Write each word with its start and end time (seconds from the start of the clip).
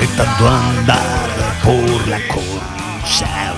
De 0.00 0.06
tanto 0.16 0.48
andar 0.48 0.98
por 1.62 2.08
la 2.08 2.18
cornisa. 2.28 3.54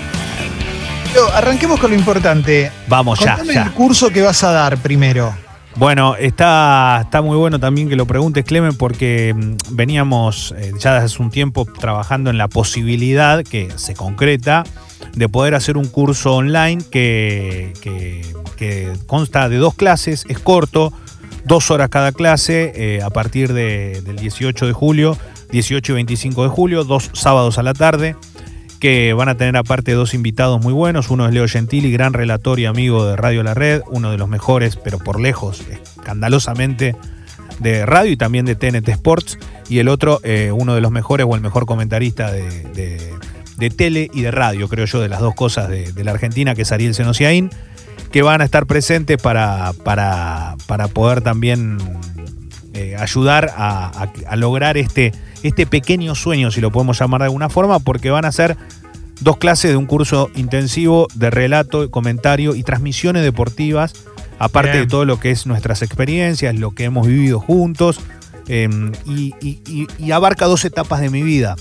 Pero 1.12 1.30
arranquemos 1.34 1.78
con 1.78 1.90
lo 1.90 1.96
importante. 1.96 2.72
Vamos, 2.88 3.20
ya, 3.20 3.36
Contame 3.36 3.54
ya. 3.54 3.62
el 3.64 3.72
curso 3.72 4.10
que 4.10 4.22
vas 4.22 4.42
a 4.44 4.50
dar 4.52 4.78
primero. 4.78 5.34
Bueno, 5.76 6.16
está, 6.16 7.00
está 7.04 7.22
muy 7.22 7.36
bueno 7.36 7.58
también 7.58 7.88
que 7.88 7.96
lo 7.96 8.06
preguntes, 8.06 8.44
Clemen, 8.44 8.76
porque 8.76 9.32
mm, 9.34 9.74
veníamos 9.76 10.54
eh, 10.58 10.72
ya 10.78 10.92
desde 10.94 11.06
hace 11.06 11.22
un 11.22 11.30
tiempo 11.30 11.64
trabajando 11.64 12.28
en 12.30 12.36
la 12.38 12.48
posibilidad 12.48 13.42
que 13.44 13.70
se 13.76 13.94
concreta 13.94 14.64
de 15.14 15.28
poder 15.28 15.54
hacer 15.54 15.76
un 15.78 15.86
curso 15.88 16.34
online 16.36 16.82
que, 16.90 17.72
que- 17.80 18.22
que 18.56 18.92
consta 19.06 19.48
de 19.48 19.56
dos 19.56 19.74
clases, 19.74 20.24
es 20.28 20.38
corto, 20.38 20.92
dos 21.44 21.70
horas 21.70 21.88
cada 21.88 22.12
clase, 22.12 22.72
eh, 22.76 23.02
a 23.02 23.10
partir 23.10 23.52
de- 23.52 24.02
del 24.02 24.16
18 24.16 24.66
de 24.66 24.72
julio, 24.72 25.16
18 25.52 25.92
y 25.92 25.94
25 25.94 26.42
de 26.44 26.48
julio, 26.48 26.84
dos 26.84 27.10
sábados 27.12 27.58
a 27.58 27.62
la 27.62 27.74
tarde 27.74 28.16
que 28.82 29.12
van 29.12 29.28
a 29.28 29.36
tener 29.36 29.56
aparte 29.56 29.92
dos 29.92 30.12
invitados 30.12 30.60
muy 30.60 30.72
buenos. 30.72 31.08
Uno 31.10 31.28
es 31.28 31.32
Leo 31.32 31.46
Gentili, 31.46 31.92
gran 31.92 32.14
relator 32.14 32.58
y 32.58 32.64
amigo 32.64 33.06
de 33.06 33.14
Radio 33.14 33.44
La 33.44 33.54
Red, 33.54 33.82
uno 33.92 34.10
de 34.10 34.18
los 34.18 34.28
mejores, 34.28 34.74
pero 34.74 34.98
por 34.98 35.20
lejos, 35.20 35.62
escandalosamente, 35.70 36.96
de 37.60 37.86
radio 37.86 38.10
y 38.10 38.16
también 38.16 38.44
de 38.44 38.56
TNT 38.56 38.88
Sports. 38.88 39.38
Y 39.68 39.78
el 39.78 39.86
otro, 39.86 40.18
eh, 40.24 40.50
uno 40.52 40.74
de 40.74 40.80
los 40.80 40.90
mejores 40.90 41.26
o 41.30 41.36
el 41.36 41.40
mejor 41.40 41.64
comentarista 41.64 42.32
de, 42.32 42.42
de- 43.58 43.70
tele 43.70 44.10
y 44.12 44.22
de 44.22 44.32
radio, 44.32 44.66
creo 44.68 44.86
yo, 44.86 45.00
de 45.00 45.08
las 45.08 45.20
dos 45.20 45.36
cosas 45.36 45.68
de, 45.68 45.92
la 46.02 46.10
Argentina, 46.10 46.56
que 46.56 46.62
es 46.62 46.72
Ariel 46.72 46.96
Senosiaín, 46.96 47.50
que 48.10 48.22
van 48.22 48.40
a 48.40 48.44
estar 48.44 48.66
presentes 48.66 49.22
para, 49.22 49.72
para, 49.84 50.56
para 50.66 50.88
poder 50.88 51.20
también 51.20 51.78
eh, 52.74 52.96
ayudar 52.98 53.52
a 53.56 54.34
lograr 54.34 54.76
este, 54.76 55.12
este 55.42 55.66
pequeño 55.66 56.14
sueño, 56.14 56.50
si 56.50 56.60
lo 56.60 56.70
podemos 56.70 56.98
llamar 56.98 57.20
de 57.22 57.26
alguna 57.26 57.48
forma, 57.48 57.78
porque 57.80 58.10
van 58.10 58.24
a 58.24 58.32
ser 58.32 58.56
dos 59.20 59.36
clases 59.36 59.70
de 59.70 59.76
un 59.76 59.86
curso 59.86 60.30
intensivo 60.34 61.06
de 61.14 61.30
relato, 61.30 61.90
comentario 61.90 62.54
y 62.54 62.62
transmisiones 62.62 63.22
deportivas, 63.22 63.92
aparte 64.38 64.72
Bien. 64.72 64.84
de 64.84 64.88
todo 64.90 65.04
lo 65.04 65.20
que 65.20 65.30
es 65.30 65.46
nuestras 65.46 65.82
experiencias, 65.82 66.54
lo 66.56 66.72
que 66.72 66.84
hemos 66.84 67.06
vivido 67.06 67.38
juntos, 67.40 68.00
eh, 68.48 68.68
y, 69.06 69.34
y- 69.40 69.60
y- 69.68 69.86
y 69.98 70.10
abarca 70.10 70.46
dos 70.46 70.64
etapas 70.64 71.00
de 71.00 71.10
mi 71.10 71.22
vida. 71.22 71.54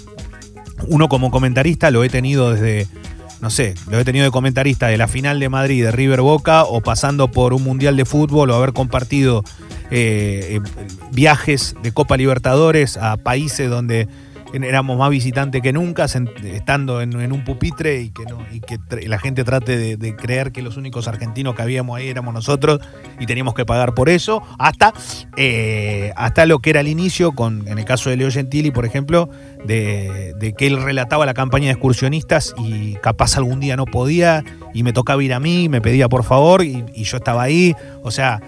Uno 0.87 1.07
como 1.09 1.29
comentarista 1.29 1.91
lo 1.91 2.03
he 2.03 2.09
tenido 2.09 2.51
desde, 2.51 2.87
no 3.39 3.51
sé, 3.51 3.75
lo 3.91 3.99
he 3.99 4.03
tenido 4.05 4.25
de 4.25 4.31
comentarista 4.31 4.87
de 4.87 4.97
la 4.97 5.07
final 5.07 5.39
de 5.39 5.47
Madrid, 5.49 5.83
de 5.83 5.91
River 5.91 6.21
Boca, 6.21 6.63
o 6.63 6.81
pasando 6.81 7.27
por 7.29 7.53
un 7.53 7.63
mundial 7.63 7.95
de 7.97 8.05
fútbol, 8.05 8.49
o 8.49 8.55
haber 8.55 8.73
compartido 8.73 9.43
eh, 9.91 10.57
eh, 10.57 10.59
viajes 11.11 11.75
de 11.83 11.91
Copa 11.91 12.17
Libertadores 12.17 12.97
a 12.97 13.17
países 13.17 13.69
donde 13.69 14.07
éramos 14.53 14.97
más 14.97 15.09
visitantes 15.09 15.61
que 15.61 15.73
nunca, 15.73 16.05
estando 16.05 17.01
en, 17.01 17.31
un 17.31 17.43
pupitre 17.43 18.01
y 18.01 18.09
que, 18.09 18.25
la 19.07 19.19
gente 19.19 19.43
trate 19.43 19.97
de, 19.97 20.15
creer 20.15 20.51
que 20.51 20.61
los 20.61 20.77
únicos 20.77 21.07
argentinos 21.07 21.55
que 21.55 21.61
habíamos 21.61 21.97
ahí 21.97 22.09
éramos 22.09 22.33
nosotros 22.33 22.79
y 23.19 23.25
teníamos 23.25 23.53
que 23.53 23.65
pagar 23.65 23.93
por 23.93 24.09
eso, 24.09 24.41
hasta, 24.59 24.93
eh, 25.37 26.11
hasta 26.15 26.45
lo 26.45 26.59
que 26.59 26.71
era 26.71 26.81
el 26.81 26.87
inicio, 26.87 27.31
con, 27.31 27.67
en 27.67 27.77
el 27.77 27.85
caso 27.85 28.09
de 28.09 28.17
Leo 28.17 28.31
Gentili, 28.31 28.71
por 28.71 28.85
ejemplo, 28.85 29.29
de, 29.65 30.33
de 30.37 30.53
que 30.53 30.67
él 30.67 30.81
relataba 30.81 31.25
la 31.25 31.33
campaña 31.33 31.67
de 31.67 31.71
excursionistas 31.71 32.53
y 32.57 32.95
capaz 32.95 33.37
algún 33.37 33.59
día 33.59 33.77
no 33.77 33.85
podía 33.85 34.43
y 34.73 34.83
me 34.83 34.93
tocaba 34.93 35.23
ir 35.23 35.33
a 35.33 35.39
mí, 35.39 35.69
me 35.69 35.81
pedía 35.81 36.09
por 36.09 36.23
favor 36.23 36.63
y, 36.63 36.83
y 36.93 37.03
yo 37.03 37.17
estaba 37.17 37.43
ahí. 37.43 37.75
O 38.03 38.11
sea, 38.11 38.41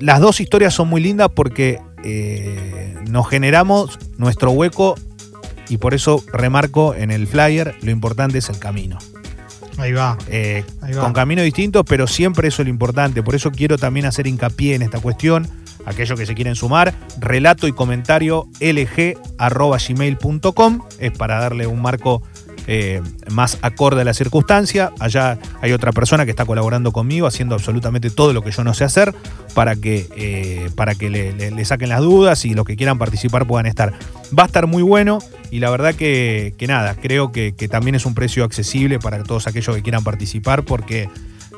las 0.00 0.20
dos 0.20 0.40
historias 0.40 0.74
son 0.74 0.88
muy 0.88 1.00
lindas 1.00 1.28
porque 1.34 1.80
eh, 2.02 2.96
nos 3.08 3.28
generamos 3.28 3.98
nuestro 4.18 4.50
hueco 4.50 4.96
y 5.68 5.76
por 5.76 5.94
eso 5.94 6.22
remarco 6.32 6.94
en 6.94 7.10
el 7.10 7.26
flyer, 7.26 7.74
lo 7.82 7.90
importante 7.90 8.38
es 8.38 8.48
el 8.48 8.58
camino. 8.58 8.98
Ahí 9.78 9.92
va. 9.92 10.18
Eh, 10.28 10.64
Ahí 10.82 10.94
va. 10.94 11.02
con 11.02 11.12
caminos 11.12 11.44
distintos, 11.44 11.84
pero 11.88 12.06
siempre 12.06 12.48
eso 12.48 12.62
es 12.62 12.66
lo 12.66 12.70
importante. 12.70 13.22
Por 13.22 13.34
eso 13.34 13.50
quiero 13.50 13.78
también 13.78 14.06
hacer 14.06 14.26
hincapié 14.26 14.74
en 14.74 14.82
esta 14.82 15.00
cuestión. 15.00 15.48
Aquellos 15.86 16.18
que 16.18 16.26
se 16.26 16.34
quieren 16.34 16.56
sumar, 16.56 16.92
relato 17.18 17.66
y 17.66 17.72
comentario 17.72 18.46
lg.gmail.com 18.60 20.82
es 20.98 21.12
para 21.12 21.40
darle 21.40 21.66
un 21.66 21.80
marco 21.80 22.22
eh, 22.72 23.02
más 23.32 23.58
acorde 23.62 24.02
a 24.02 24.04
la 24.04 24.14
circunstancia. 24.14 24.92
Allá 25.00 25.40
hay 25.60 25.72
otra 25.72 25.90
persona 25.90 26.24
que 26.24 26.30
está 26.30 26.44
colaborando 26.44 26.92
conmigo, 26.92 27.26
haciendo 27.26 27.56
absolutamente 27.56 28.10
todo 28.10 28.32
lo 28.32 28.42
que 28.42 28.52
yo 28.52 28.62
no 28.62 28.74
sé 28.74 28.84
hacer 28.84 29.12
para 29.54 29.74
que, 29.74 30.06
eh, 30.16 30.70
para 30.76 30.94
que 30.94 31.10
le, 31.10 31.64
saquen 31.64 31.88
las 31.88 32.00
dudas 32.00 32.44
y 32.44 32.54
los 32.54 32.64
que 32.64 32.76
quieran 32.76 32.96
participar 32.96 33.44
puedan 33.48 33.66
estar. 33.66 33.92
Va 34.38 34.44
a 34.44 34.46
estar 34.46 34.68
muy 34.68 34.84
bueno 34.84 35.18
y 35.50 35.58
la 35.58 35.68
verdad 35.68 35.96
que, 35.96 36.54
que 36.58 36.68
nada, 36.68 36.94
creo 36.94 37.32
que, 37.32 37.56
que 37.56 37.66
también 37.66 37.96
es 37.96 38.06
un 38.06 38.14
precio 38.14 38.44
accesible 38.44 39.00
para 39.00 39.20
todos 39.24 39.48
aquellos 39.48 39.74
que 39.74 39.82
quieran 39.82 40.04
participar 40.04 40.62
porque 40.62 41.08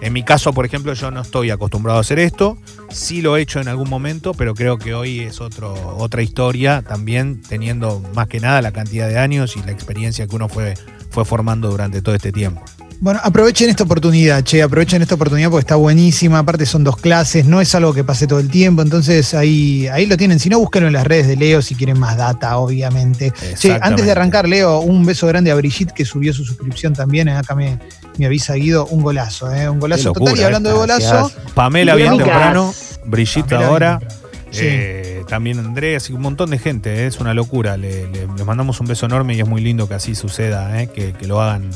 en 0.02 0.12
mi 0.12 0.24
caso, 0.24 0.52
por 0.52 0.66
ejemplo, 0.66 0.92
yo 0.94 1.12
no 1.12 1.20
estoy 1.20 1.50
acostumbrado 1.50 1.98
a 1.98 2.00
hacer 2.00 2.18
esto. 2.18 2.58
Sí 2.90 3.22
lo 3.22 3.36
he 3.36 3.40
hecho 3.40 3.60
en 3.60 3.68
algún 3.68 3.88
momento, 3.88 4.34
pero 4.34 4.52
creo 4.52 4.76
que 4.76 4.94
hoy 4.94 5.20
es 5.20 5.40
otro, 5.40 5.74
otra 5.96 6.22
historia, 6.22 6.82
también 6.82 7.40
teniendo 7.40 8.02
más 8.12 8.26
que 8.26 8.40
nada 8.40 8.60
la 8.62 8.72
cantidad 8.72 9.06
de 9.06 9.18
años 9.18 9.56
y 9.56 9.62
la 9.62 9.70
experiencia 9.70 10.26
que 10.26 10.34
uno 10.34 10.48
fue, 10.48 10.74
fue 11.12 11.24
formando 11.24 11.70
durante 11.70 12.02
todo 12.02 12.14
este 12.14 12.32
tiempo. 12.32 12.62
Bueno, 13.00 13.18
aprovechen 13.24 13.68
esta 13.68 13.82
oportunidad, 13.82 14.44
che, 14.44 14.62
aprovechen 14.62 15.02
esta 15.02 15.16
oportunidad 15.16 15.50
porque 15.50 15.62
está 15.62 15.74
buenísima. 15.74 16.38
Aparte 16.38 16.64
son 16.66 16.84
dos 16.84 16.96
clases, 16.96 17.44
no 17.44 17.60
es 17.60 17.74
algo 17.74 17.92
que 17.92 18.04
pase 18.04 18.28
todo 18.28 18.38
el 18.38 18.48
tiempo, 18.48 18.80
entonces 18.80 19.34
ahí, 19.34 19.88
ahí 19.88 20.06
lo 20.06 20.16
tienen. 20.16 20.38
Si 20.38 20.48
no, 20.48 20.60
búsquenlo 20.60 20.86
en 20.86 20.92
las 20.92 21.04
redes 21.04 21.26
de 21.26 21.34
Leo 21.34 21.62
si 21.62 21.74
quieren 21.74 21.98
más 21.98 22.16
data, 22.16 22.56
obviamente. 22.58 23.32
Che, 23.58 23.76
antes 23.82 24.04
de 24.04 24.12
arrancar, 24.12 24.48
Leo, 24.48 24.78
un 24.80 25.04
beso 25.04 25.26
grande 25.26 25.50
a 25.50 25.56
Brigitte 25.56 25.92
que 25.92 26.04
subió 26.04 26.32
su 26.32 26.44
suscripción 26.44 26.92
también. 26.92 27.26
eh, 27.26 27.32
Acá 27.32 27.56
me, 27.56 27.76
me 28.18 28.26
avisa 28.26 28.54
Guido, 28.54 28.86
un 28.86 29.02
golazo, 29.02 29.52
¿eh? 29.52 29.68
Un 29.68 29.80
golazo 29.80 30.12
total. 30.12 30.38
Y 30.38 30.42
hablando 30.44 30.68
de 30.70 30.76
golazo, 30.76 31.32
Pamela 31.54 31.96
bien 31.96 32.16
temprano, 32.16 32.72
Brigitte 33.04 33.48
Pamela 33.48 33.68
ahora. 33.68 33.98
bien 33.98 34.08
temprano. 34.10 34.22
Sí. 34.52 34.60
eh, 34.64 35.11
también 35.32 35.58
Andrés 35.58 36.10
y 36.10 36.12
un 36.12 36.20
montón 36.20 36.50
de 36.50 36.58
gente, 36.58 36.90
eh, 36.94 37.06
es 37.06 37.18
una 37.18 37.32
locura. 37.32 37.78
Le, 37.78 38.06
le- 38.08 38.26
les 38.36 38.44
mandamos 38.44 38.78
un 38.80 38.86
beso 38.86 39.06
enorme 39.06 39.34
y 39.34 39.40
es 39.40 39.48
muy 39.48 39.62
lindo 39.62 39.88
que 39.88 39.94
así 39.94 40.14
suceda, 40.14 40.82
eh, 40.82 40.88
que, 40.94 41.14
que 41.14 41.26
lo 41.26 41.40
hagan 41.40 41.70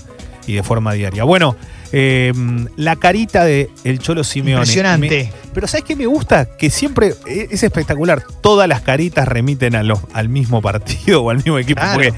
y 0.46 0.52
de 0.52 0.62
forma 0.62 0.92
diaria. 0.92 1.24
Bueno, 1.24 1.56
eh, 1.90 2.34
la 2.76 2.96
carita 2.96 3.44
de 3.46 3.70
el 3.84 3.98
Cholo 3.98 4.24
Simeone. 4.24 4.60
impresionante. 4.60 5.30
Me- 5.32 5.50
pero 5.54 5.66
¿sabes 5.66 5.84
qué 5.86 5.96
me 5.96 6.04
gusta? 6.04 6.44
Que 6.58 6.68
siempre 6.68 7.14
eh, 7.26 7.48
es 7.50 7.62
espectacular. 7.62 8.22
Todas 8.42 8.68
las 8.68 8.82
caritas 8.82 9.26
remiten 9.26 9.74
a 9.74 9.82
los- 9.82 10.00
al 10.12 10.28
mismo 10.28 10.60
partido 10.60 11.22
o 11.24 11.30
al 11.30 11.38
mismo 11.38 11.58
equipo. 11.58 11.80
Claro. 11.80 11.94
Porque 11.94 12.12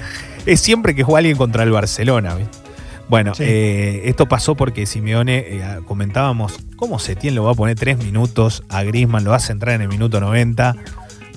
es 0.44 0.60
siempre 0.60 0.96
que 0.96 1.04
juega 1.04 1.18
alguien 1.18 1.36
contra 1.36 1.62
el 1.62 1.70
Barcelona. 1.70 2.34
¿viste? 2.34 2.58
Bueno, 3.08 3.34
Sí. 3.36 3.44
eh, 3.46 4.02
esto 4.06 4.26
pasó 4.26 4.56
porque 4.56 4.84
Simeone, 4.86 5.38
eh, 5.38 5.62
comentábamos, 5.86 6.58
¿cómo 6.76 6.98
Setién 6.98 7.34
lo 7.36 7.44
va 7.44 7.52
a 7.52 7.54
poner 7.54 7.76
tres 7.78 7.96
minutos 7.96 8.64
a 8.68 8.82
Grisman? 8.82 9.22
Lo 9.24 9.32
hace 9.34 9.52
entrar 9.52 9.76
en 9.76 9.82
el 9.82 9.88
minuto 9.88 10.20
90. 10.20 10.74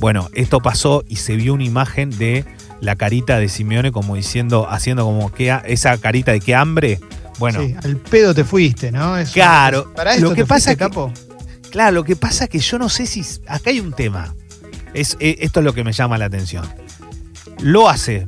Bueno, 0.01 0.29
esto 0.33 0.61
pasó 0.61 1.03
y 1.07 1.17
se 1.17 1.35
vio 1.35 1.53
una 1.53 1.63
imagen 1.63 2.09
de 2.09 2.43
la 2.79 2.95
carita 2.95 3.37
de 3.37 3.47
Simeone 3.49 3.91
como 3.91 4.15
diciendo, 4.15 4.67
haciendo 4.67 5.05
como 5.05 5.31
que 5.31 5.55
esa 5.65 5.95
carita 5.99 6.31
de 6.31 6.39
qué 6.39 6.55
hambre. 6.55 6.99
Bueno, 7.37 7.61
Sí, 7.61 7.75
al 7.83 7.97
pedo 7.97 8.33
te 8.33 8.43
fuiste, 8.43 8.91
¿no? 8.91 9.13
Claro, 9.31 9.93
Para 9.93 10.13
esto 10.15 10.23
lo 10.23 10.33
que 10.33 10.41
te 10.41 10.47
pasa 10.47 10.71
fuiste, 10.71 10.83
que- 10.83 10.89
capo. 10.89 11.13
Claro, 11.69 11.91
lo 11.93 12.03
que 12.03 12.15
pasa 12.15 12.45
es 12.45 12.49
que 12.49 12.57
yo 12.57 12.79
no 12.79 12.89
sé 12.89 13.05
si. 13.05 13.23
Acá 13.47 13.69
hay 13.69 13.79
un 13.79 13.93
tema. 13.93 14.33
Es, 14.95 15.17
eh, 15.19 15.37
esto 15.41 15.59
es 15.59 15.63
lo 15.65 15.73
que 15.73 15.83
me 15.83 15.93
llama 15.93 16.17
la 16.17 16.25
atención. 16.25 16.65
Lo 17.61 17.87
hace 17.87 18.27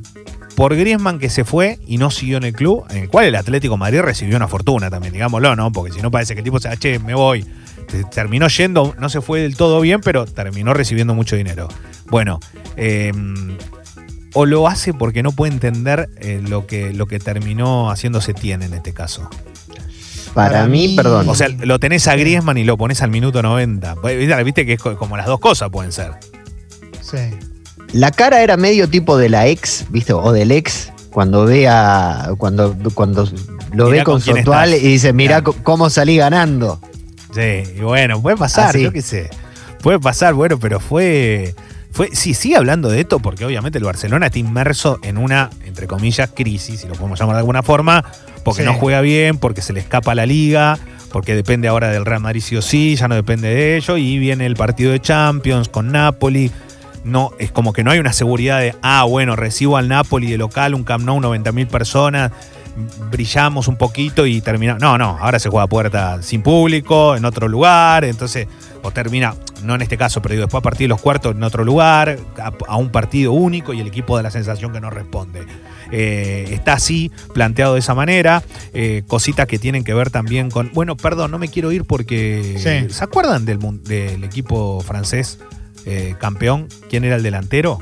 por 0.54 0.76
Griezmann 0.76 1.18
que 1.18 1.28
se 1.28 1.44
fue 1.44 1.80
y 1.88 1.98
no 1.98 2.12
siguió 2.12 2.36
en 2.36 2.44
el 2.44 2.52
club, 2.52 2.84
en 2.90 2.98
el 2.98 3.08
cual 3.08 3.26
el 3.26 3.34
Atlético 3.34 3.74
de 3.74 3.78
Madrid 3.80 4.00
recibió 4.00 4.36
una 4.36 4.46
fortuna 4.46 4.90
también, 4.90 5.12
digámoslo, 5.12 5.56
¿no? 5.56 5.72
Porque 5.72 5.90
si 5.92 6.00
no 6.00 6.12
parece 6.12 6.34
que 6.34 6.40
el 6.40 6.44
tipo 6.44 6.60
se 6.60 6.74
che, 6.78 7.00
me 7.00 7.14
voy. 7.14 7.44
Te- 7.94 8.04
Terminó 8.04 8.48
yendo, 8.48 8.94
no 8.98 9.08
se 9.08 9.20
fue 9.20 9.40
del 9.42 9.56
todo 9.56 9.80
bien, 9.80 10.00
pero 10.00 10.26
terminó 10.26 10.74
recibiendo 10.74 11.14
mucho 11.14 11.36
dinero. 11.36 11.68
Bueno, 12.06 12.40
eh, 12.76 13.12
o 14.32 14.46
lo 14.46 14.66
hace 14.66 14.92
porque 14.92 15.22
no 15.22 15.30
puede 15.30 15.52
entender 15.52 16.08
eh, 16.18 16.42
lo, 16.46 16.66
que, 16.66 16.92
lo 16.92 17.06
que 17.06 17.20
terminó 17.20 17.90
haciéndose 17.90 18.34
tiene 18.34 18.64
en 18.64 18.74
este 18.74 18.92
caso. 18.92 19.30
Para, 20.34 20.50
Para 20.50 20.66
mí, 20.66 20.88
mí- 20.88 20.96
perdón. 20.96 21.28
O 21.28 21.34
sea, 21.36 21.48
lo 21.48 21.78
tenés 21.78 22.08
a 22.08 22.16
Griezmann 22.16 22.58
y 22.58 22.64
lo 22.64 22.76
pones 22.76 23.00
al 23.02 23.10
minuto 23.10 23.40
90. 23.42 23.94
Viste 24.44 24.66
que 24.66 24.72
es 24.72 24.80
co- 24.80 24.96
como 24.96 25.16
las 25.16 25.26
dos 25.26 25.38
cosas 25.38 25.70
pueden 25.70 25.92
ser. 25.92 26.10
Sí. 27.00 27.18
La 27.92 28.10
cara 28.10 28.42
era 28.42 28.56
medio 28.56 28.88
tipo 28.88 29.16
de 29.16 29.28
la 29.28 29.46
ex, 29.46 29.84
¿viste? 29.90 30.12
O 30.12 30.32
del 30.32 30.50
ex, 30.50 30.92
cuando 31.12 31.44
ve 31.44 31.68
a. 31.68 32.30
cuando, 32.38 32.76
cuando 32.94 33.24
lo 33.72 33.84
Mirá 33.86 33.98
ve 33.98 34.04
con, 34.04 34.14
con 34.14 34.20
su 34.22 34.32
actual 34.32 34.74
y 34.74 34.80
dice, 34.80 35.12
mirá 35.12 35.42
Claro. 35.42 35.60
cómo 35.62 35.88
salí 35.90 36.16
ganando. 36.16 36.80
Sí, 37.34 37.62
y 37.76 37.80
bueno, 37.80 38.20
puede 38.22 38.36
pasar, 38.36 38.70
Así. 38.70 38.82
yo 38.82 38.92
qué 38.92 39.02
sé. 39.02 39.30
Puede 39.82 39.98
pasar, 39.98 40.34
bueno, 40.34 40.58
pero 40.58 40.80
fue. 40.80 41.54
fue 41.90 42.08
sí, 42.12 42.32
sigue 42.34 42.56
hablando 42.56 42.88
de 42.88 43.00
esto 43.00 43.18
porque 43.20 43.44
obviamente 43.44 43.78
el 43.78 43.84
Barcelona 43.84 44.26
está 44.26 44.38
inmerso 44.38 44.98
en 45.02 45.18
una, 45.18 45.50
entre 45.66 45.86
comillas, 45.86 46.30
crisis, 46.34 46.80
si 46.80 46.86
lo 46.88 46.94
podemos 46.94 47.18
llamar 47.18 47.34
de 47.36 47.40
alguna 47.40 47.62
forma, 47.62 48.04
porque 48.44 48.62
Sí. 48.62 48.66
no 48.66 48.74
juega 48.74 49.00
bien, 49.00 49.38
porque 49.38 49.62
se 49.62 49.72
le 49.72 49.80
escapa 49.80 50.14
la 50.14 50.26
liga, 50.26 50.78
porque 51.12 51.34
depende 51.34 51.68
ahora 51.68 51.90
del 51.90 52.04
Real 52.04 52.20
Madrid 52.20 52.40
sí 52.42 52.56
o 52.56 52.62
sí, 52.62 52.96
ya 52.96 53.08
no 53.08 53.14
depende 53.14 53.48
de 53.48 53.76
ello, 53.76 53.96
y 53.96 54.18
viene 54.18 54.46
el 54.46 54.56
partido 54.56 54.92
de 54.92 55.00
Champions 55.00 55.68
con 55.68 55.92
Napoli. 55.92 56.50
No, 57.04 57.32
es 57.38 57.50
como 57.52 57.72
que 57.74 57.84
no 57.84 57.90
hay 57.90 57.98
una 57.98 58.14
seguridad 58.14 58.60
de, 58.60 58.74
ah, 58.80 59.04
bueno, 59.04 59.36
recibo 59.36 59.76
al 59.76 59.88
Napoli 59.88 60.30
de 60.30 60.38
local, 60.38 60.72
un 60.74 60.84
Camp 60.84 61.04
Nou, 61.04 61.20
90 61.20 61.52
mil 61.52 61.66
personas, 61.66 62.32
brillamos 63.10 63.68
un 63.68 63.76
poquito 63.76 64.26
y 64.26 64.40
terminamos. 64.40 64.80
No, 64.82 64.98
no, 64.98 65.16
ahora 65.20 65.38
se 65.38 65.48
juega 65.48 65.64
a 65.64 65.68
puerta 65.68 66.22
sin 66.22 66.42
público, 66.42 67.16
en 67.16 67.24
otro 67.24 67.48
lugar, 67.48 68.04
entonces, 68.04 68.46
o 68.82 68.90
termina, 68.90 69.34
no 69.62 69.74
en 69.74 69.82
este 69.82 69.96
caso, 69.96 70.20
pero 70.20 70.34
digo, 70.34 70.44
después 70.46 70.60
a 70.60 70.62
partir 70.62 70.84
de 70.86 70.88
los 70.88 71.00
cuartos 71.00 71.34
en 71.34 71.42
otro 71.42 71.64
lugar, 71.64 72.18
a, 72.38 72.52
a 72.68 72.76
un 72.76 72.90
partido 72.90 73.32
único 73.32 73.72
y 73.72 73.80
el 73.80 73.86
equipo 73.86 74.16
da 74.16 74.22
la 74.22 74.30
sensación 74.30 74.72
que 74.72 74.80
no 74.80 74.90
responde. 74.90 75.46
Eh, 75.92 76.48
está 76.50 76.72
así, 76.74 77.12
planteado 77.34 77.74
de 77.74 77.80
esa 77.80 77.94
manera, 77.94 78.42
eh, 78.72 79.02
cositas 79.06 79.46
que 79.46 79.58
tienen 79.58 79.84
que 79.84 79.94
ver 79.94 80.10
también 80.10 80.50
con. 80.50 80.70
Bueno, 80.72 80.96
perdón, 80.96 81.30
no 81.30 81.38
me 81.38 81.48
quiero 81.48 81.70
ir 81.72 81.84
porque. 81.84 82.54
Sí. 82.58 82.92
¿Se 82.92 83.04
acuerdan 83.04 83.44
del, 83.44 83.58
del 83.84 84.24
equipo 84.24 84.80
francés 84.80 85.38
eh, 85.86 86.16
campeón? 86.18 86.68
¿Quién 86.90 87.04
era 87.04 87.16
el 87.16 87.22
delantero? 87.22 87.78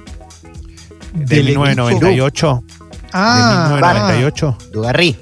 De 1.15 1.37
Del 1.37 1.49
equipo- 1.49 1.63
1998. 1.63 2.65
Ah, 3.13 3.37
de 3.37 3.77
1998. 3.77 4.59
Dugarry. 4.73 5.17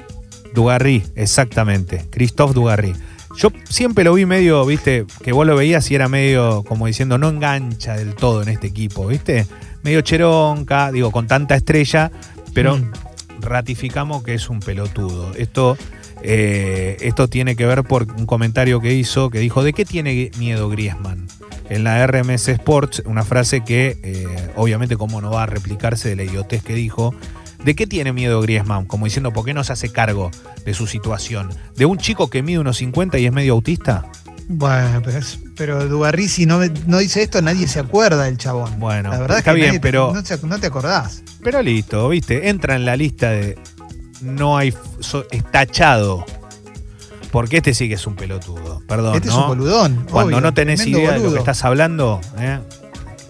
Dugarry, 0.55 1.05
exactamente. 1.15 2.07
Christophe 2.11 2.55
Dugarry. 2.55 2.95
Yo 3.37 3.51
siempre 3.69 4.03
lo 4.05 4.15
vi 4.15 4.27
medio, 4.27 4.67
viste, 4.67 5.07
que 5.23 5.33
vos 5.33 5.47
lo 5.47 5.55
veías 5.57 5.89
y 5.91 5.95
era 5.95 6.09
medio 6.09 6.65
como 6.65 6.87
diciendo, 6.87 7.17
no 7.19 7.29
engancha 7.29 7.97
del 7.97 8.15
todo 8.15 8.43
en 8.43 8.49
este 8.49 8.67
equipo, 8.67 9.07
viste. 9.07 9.47
Medio 9.83 10.01
cheronca, 10.01 10.91
digo, 10.91 11.11
con 11.13 11.27
tanta 11.29 11.55
estrella, 11.55 12.11
pero 12.53 12.77
Mm. 12.77 12.91
ratificamos 13.41 14.23
que 14.25 14.35
es 14.35 14.51
un 14.51 14.61
pelotudo. 14.61 15.33
Esto, 15.37 15.79
eh, 16.23 16.97
esto 17.01 17.29
tiene 17.29 17.55
que 17.57 17.67
ver 17.67 17.85
por 17.85 18.03
un 18.13 18.27
comentario 18.27 18.81
que 18.81 18.95
hizo, 18.95 19.31
que 19.31 19.39
dijo, 19.39 19.63
¿de 19.63 19.73
qué 19.73 19.85
tiene 19.85 20.31
miedo 20.39 20.69
Griezmann? 20.69 21.27
En 21.69 21.85
la 21.85 22.05
RMS 22.05 22.49
Sports, 22.53 23.03
una 23.07 23.23
frase 23.23 23.63
que 23.63 23.97
eh, 24.03 24.27
obviamente 24.57 24.97
como 24.97 25.21
no 25.21 25.31
va 25.31 25.45
a 25.45 25.47
replicarse 25.47 26.09
de 26.09 26.17
la 26.17 26.25
idiotez 26.25 26.65
que 26.65 26.75
dijo, 26.75 27.15
¿De 27.65 27.75
qué 27.75 27.87
tiene 27.87 28.13
miedo 28.13 28.41
Griezmann? 28.41 28.87
Como 28.87 29.05
diciendo, 29.05 29.33
¿por 29.33 29.45
qué 29.45 29.53
no 29.55 29.65
se 29.65 29.73
hace 29.73 29.91
cargo 29.91 30.31
de 30.65 30.75
su 30.75 30.87
situación? 30.87 31.51
¿De 31.77 31.85
un 31.87 31.99
chico 31.99 32.31
que 32.31 32.43
mide 32.43 32.59
unos 32.59 32.79
50 32.79 33.19
y 33.19 33.27
es 33.27 33.33
medio 33.33 33.53
autista? 33.53 34.07
Bueno, 34.49 35.01
pero, 35.05 35.19
es- 35.19 35.39
pero 35.57 35.87
Dugarry, 35.87 36.27
si 36.29 36.47
no, 36.47 36.61
no 36.87 36.99
dice 36.99 37.23
esto, 37.23 37.41
nadie 37.43 37.69
se 37.69 37.79
acuerda 37.81 38.25
del 38.25 38.37
chabón. 38.39 38.81
Bueno, 38.81 39.11
la 39.11 39.19
verdad 39.21 39.39
está 39.39 39.51
es 39.51 39.55
que 39.55 39.61
bien, 39.61 39.67
nadie 39.69 39.81
pero- 39.81 40.13
no, 40.43 40.59
te 40.59 40.67
acordás. 40.67 41.23
Pero 41.45 41.63
listo, 41.63 42.09
¿viste? 42.09 42.49
Entra 42.49 42.75
en 42.77 42.85
la 42.85 42.97
lista 42.97 43.31
de 43.31 43.57
no 44.23 44.57
hay 44.59 44.75
so- 45.01 45.27
es 45.31 45.45
tachado. 45.51 46.25
Porque 47.31 47.59
este 47.59 47.75
sí 47.75 47.89
que 47.89 47.95
es 47.95 48.07
un 48.09 48.17
pelotudo. 48.17 48.83
Perdón, 48.89 49.15
este 49.15 49.29
es 49.29 49.35
un 49.35 49.47
boludón. 49.47 50.05
Cuando 50.11 50.37
obvio, 50.37 50.41
no 50.41 50.53
tenés 50.53 50.85
idea 50.85 51.13
de 51.13 51.21
lo 51.21 51.33
que 51.33 51.39
estás 51.39 51.65
hablando, 51.65 52.21
¿eh? 52.39 52.59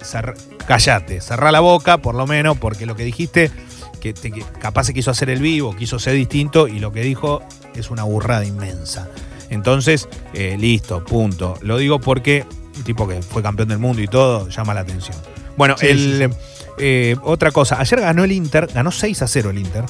Cer- 0.03 0.35
callate, 0.67 1.21
cerrá 1.21 1.53
la 1.53 1.61
boca, 1.61 1.99
por 1.99 2.15
lo 2.15 2.27
menos, 2.27 2.56
porque 2.56 2.87
lo 2.87 2.97
que 2.97 3.05
dijiste, 3.05 3.50
que, 4.00 4.12
te- 4.12 4.32
capaz 4.61 4.85
se 4.85 4.94
quiso 4.94 5.11
hacer 5.11 5.31
el 5.31 5.41
vivo, 5.41 5.76
quiso 5.76 5.99
ser 5.99 6.14
distinto, 6.14 6.67
y 6.67 6.81
lo 6.81 6.91
que 6.93 7.02
dijo 7.02 7.43
es 7.75 7.91
una 7.91 8.02
burrada 8.02 8.44
inmensa. 8.44 9.08
Entonces, 9.50 10.08
eh, 10.35 10.56
listo, 10.58 11.05
punto. 11.05 11.56
Lo 11.61 11.76
digo 11.79 12.00
porque 12.00 12.44
un 12.76 12.82
tipo 12.85 13.06
que 13.06 13.20
fue 13.23 13.43
campeón 13.43 13.69
del 13.69 13.79
mundo 13.79 14.00
y 14.02 14.08
todo 14.08 14.49
llama 14.49 14.75
la 14.75 14.81
atención. 14.81 15.17
Bueno, 15.56 15.76
Sí, 15.79 15.87
el, 15.88 16.31
sí, 16.31 16.37
eh, 16.79 17.17
otra 17.23 17.50
cosa, 17.50 17.79
ayer 17.81 18.00
ganó 18.00 18.25
el 18.25 18.32
Inter, 18.32 18.69
ganó 18.73 18.91
6 18.91 19.23
a 19.23 19.29
0 19.29 19.50
el 19.50 19.58
Inter 19.58 19.85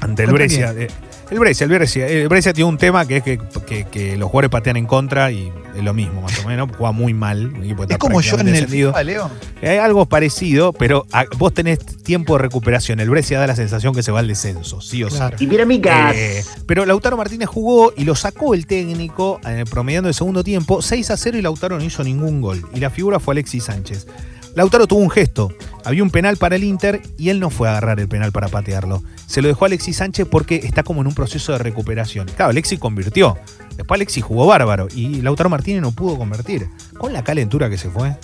ante 0.00 0.22
el 0.22 0.28
¿Contra 0.30 0.32
Brescia. 0.32 0.74
Eh, 0.76 0.88
El 1.30 1.38
Brescia, 1.38 1.64
el 1.64 1.70
Brescia. 1.70 2.06
El 2.06 2.28
Brescia 2.28 2.52
tiene 2.52 2.68
un 2.68 2.76
tema 2.78 3.06
que 3.06 3.16
es 3.16 3.22
que, 3.22 3.38
que- 3.66 3.84
que 3.86 4.16
los 4.16 4.28
jugadores 4.30 4.50
patean 4.50 4.76
en 4.76 4.86
contra 4.86 5.32
y 5.32 5.50
es 5.74 5.82
lo 5.82 5.94
mismo, 5.94 6.20
más 6.22 6.38
o 6.44 6.48
menos. 6.48 6.68
Juega 6.76 6.92
muy 6.92 7.14
mal. 7.14 7.52
Es 7.88 7.98
como 7.98 8.20
yo 8.20 8.38
en 8.38 8.48
el. 8.48 8.68
FIFA, 8.68 9.02
Leo. 9.02 9.30
Hay 9.62 9.78
algo 9.78 10.06
parecido, 10.06 10.72
pero 10.72 11.06
a- 11.12 11.24
vos 11.38 11.52
tenés 11.54 11.78
tiempo 11.78 12.34
de 12.36 12.42
recuperación. 12.42 13.00
El 13.00 13.08
Brescia 13.10 13.38
da 13.40 13.46
la 13.46 13.56
sensación 13.56 13.94
que 13.94 14.02
se 14.02 14.12
va 14.12 14.20
al 14.20 14.28
descenso, 14.28 14.80
sí 14.80 15.02
o 15.02 15.10
sí. 15.10 15.18
Y 15.40 15.46
piramicas. 15.46 16.14
Eh, 16.14 16.44
pero 16.66 16.84
Lautaro 16.84 17.16
Martínez 17.16 17.48
jugó 17.48 17.92
y 17.96 18.04
lo 18.04 18.14
sacó 18.14 18.54
el 18.54 18.66
técnico 18.66 19.40
eh, 19.48 19.64
promediando 19.68 20.08
el 20.08 20.14
segundo 20.14 20.44
tiempo 20.44 20.82
6 20.82 21.10
a 21.10 21.16
0 21.16 21.38
y 21.38 21.42
Lautaro 21.42 21.78
no 21.78 21.84
hizo 21.84 22.04
ningún 22.04 22.42
gol. 22.42 22.62
Y 22.74 22.80
la 22.80 22.90
figura 22.90 23.18
fue 23.18 23.32
Alexis 23.32 23.64
Sánchez. 23.64 24.06
Lautaro 24.54 24.86
tuvo 24.86 25.00
un 25.00 25.10
gesto. 25.10 25.50
Había 25.84 26.02
un 26.02 26.10
penal 26.10 26.36
para 26.36 26.54
el 26.56 26.62
Inter 26.64 27.00
y 27.18 27.30
él 27.30 27.40
no 27.40 27.50
fue 27.50 27.66
a 27.68 27.72
agarrar 27.72 27.98
el 27.98 28.06
penal 28.08 28.30
para 28.30 28.48
patearlo. 28.48 29.02
Se 29.26 29.42
lo 29.42 29.48
dejó 29.48 29.64
a 29.64 29.68
Alexis 29.68 29.96
Sánchez 29.96 30.26
porque 30.30 30.56
está 30.64 30.82
como 30.82 31.00
en 31.00 31.06
un 31.06 31.14
proceso 31.14 31.52
de 31.52 31.58
recuperación. 31.58 32.26
Claro, 32.36 32.50
Alexis 32.50 32.78
convirtió. 32.78 33.36
Después 33.76 33.98
Alexis 33.98 34.22
jugó 34.22 34.46
bárbaro 34.46 34.88
y 34.94 35.22
Lautaro 35.22 35.50
Martínez 35.50 35.82
no 35.82 35.92
pudo 35.92 36.16
convertir. 36.16 36.68
Con 36.98 37.12
la 37.12 37.24
calentura 37.24 37.68
que 37.70 37.78
se 37.78 37.90
fue. 37.90 38.16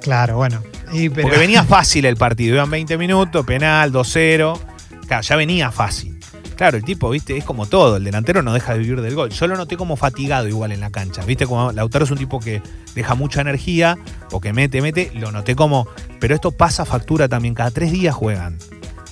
Claro, 0.00 0.36
bueno. 0.36 0.62
Y, 0.92 1.08
pero- 1.10 1.22
Porque 1.28 1.38
venía 1.38 1.64
fácil 1.64 2.04
el 2.06 2.16
partido, 2.16 2.54
iban 2.56 2.70
20 2.70 2.96
minutos, 2.98 3.44
penal, 3.44 3.92
2-0. 3.92 4.58
Claro, 5.06 5.22
ya 5.22 5.36
venía 5.36 5.70
fácil. 5.70 6.18
Claro, 6.56 6.76
el 6.76 6.82
tipo, 6.82 7.08
viste, 7.10 7.36
es 7.36 7.44
como 7.44 7.66
todo, 7.66 7.98
el 7.98 8.04
delantero 8.04 8.42
no 8.42 8.52
deja 8.52 8.72
de 8.72 8.80
vivir 8.80 9.00
del 9.00 9.14
gol. 9.14 9.30
Yo 9.30 9.46
lo 9.46 9.56
noté 9.56 9.76
como 9.76 9.94
fatigado 9.94 10.48
igual 10.48 10.72
en 10.72 10.80
la 10.80 10.90
cancha, 10.90 11.22
viste, 11.24 11.46
como 11.46 11.70
Lautaro 11.70 12.04
es 12.04 12.10
un 12.10 12.18
tipo 12.18 12.40
que 12.40 12.60
deja 12.96 13.14
mucha 13.14 13.40
energía, 13.42 13.96
o 14.32 14.40
que 14.40 14.52
mete, 14.52 14.82
mete, 14.82 15.12
lo 15.14 15.30
noté 15.30 15.54
como, 15.54 15.86
pero 16.18 16.34
esto 16.34 16.50
pasa 16.50 16.84
factura 16.84 17.28
también, 17.28 17.54
cada 17.54 17.70
tres 17.70 17.92
días 17.92 18.12
juegan. 18.12 18.58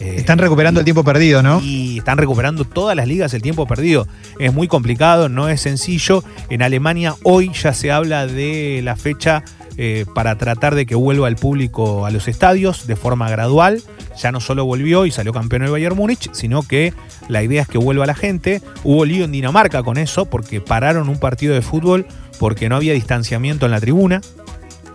Eh, 0.00 0.16
Están 0.18 0.38
recuperando 0.38 0.80
el 0.80 0.84
tiempo 0.84 1.04
perdido, 1.04 1.42
¿no? 1.42 1.60
y 1.62 1.98
están 1.98 2.18
recuperando 2.18 2.64
todas 2.64 2.94
las 2.96 3.08
ligas 3.08 3.32
el 3.34 3.42
tiempo 3.42 3.66
perdido. 3.66 4.06
Es 4.38 4.52
muy 4.52 4.68
complicado, 4.68 5.28
no 5.28 5.48
es 5.48 5.62
sencillo. 5.62 6.22
En 6.50 6.62
Alemania 6.62 7.14
hoy 7.22 7.50
ya 7.52 7.72
se 7.72 7.90
habla 7.90 8.26
de 8.26 8.80
la 8.84 8.96
fecha 8.96 9.42
eh, 9.78 10.04
para 10.14 10.36
tratar 10.36 10.74
de 10.74 10.86
que 10.86 10.94
vuelva 10.94 11.28
el 11.28 11.36
público 11.36 12.06
a 12.06 12.10
los 12.10 12.28
estadios 12.28 12.86
de 12.86 12.96
forma 12.96 13.30
gradual. 13.30 13.82
Ya 14.20 14.32
no 14.32 14.40
solo 14.40 14.64
volvió 14.64 15.04
y 15.06 15.10
salió 15.10 15.32
campeón 15.32 15.62
el 15.62 15.70
Bayern 15.70 15.96
Múnich, 15.96 16.30
sino 16.32 16.62
que 16.62 16.94
la 17.28 17.42
idea 17.42 17.62
es 17.62 17.68
que 17.68 17.78
vuelva 17.78 18.06
la 18.06 18.14
gente. 18.14 18.62
Hubo 18.84 19.04
lío 19.04 19.24
en 19.24 19.32
Dinamarca 19.32 19.82
con 19.82 19.98
eso 19.98 20.26
porque 20.26 20.60
pararon 20.60 21.08
un 21.08 21.18
partido 21.18 21.54
de 21.54 21.62
fútbol 21.62 22.06
porque 22.38 22.68
no 22.68 22.76
había 22.76 22.92
distanciamiento 22.92 23.66
en 23.66 23.72
la 23.72 23.80
tribuna. 23.80 24.20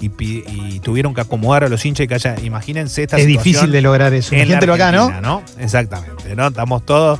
Y, 0.02 0.80
tuvieron 0.80 1.14
que 1.14 1.22
acomodar 1.22 1.64
a 1.64 1.70
los 1.70 1.86
hinchas 1.86 2.06
y 2.06 2.08
que 2.08 2.16
haya, 2.16 2.36
imagínense 2.42 3.04
esta 3.04 3.18
Es 3.18 3.26
situación 3.26 3.54
difícil 3.54 3.72
de 3.72 3.82
lograr 3.82 4.14
eso. 4.14 4.36
Imagínatelo 4.36 4.74
acá, 4.74 4.92
¿no? 4.92 5.22
¿no? 5.22 5.44
Exactamente, 5.60 6.36
¿no? 6.36 6.48
Estamos 6.48 6.86
todos. 6.86 7.20